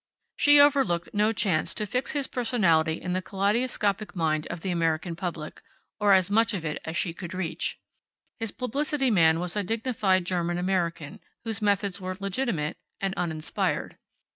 She 0.35 0.59
overlooked 0.59 1.09
no 1.13 1.31
chance 1.31 1.75
to 1.75 1.85
fix 1.85 2.13
his 2.13 2.25
personality 2.25 2.93
in 2.99 3.13
the 3.13 3.21
kaleidoscopic 3.21 4.15
mind 4.15 4.47
of 4.47 4.61
the 4.61 4.71
American 4.71 5.15
public 5.15 5.61
or 5.99 6.13
as 6.13 6.31
much 6.31 6.55
of 6.55 6.65
it 6.65 6.81
as 6.83 6.97
she 6.97 7.13
could 7.13 7.35
reach. 7.35 7.77
His 8.39 8.49
publicity 8.51 9.11
man 9.11 9.39
was 9.39 9.55
a 9.55 9.61
dignified 9.61 10.25
German 10.25 10.57
American 10.57 11.19
whose 11.43 11.61
methods 11.61 12.01
were 12.01 12.17
legitimate 12.19 12.77
and 12.99 13.13
uninspired. 13.15 13.99